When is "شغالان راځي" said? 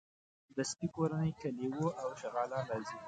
2.21-2.97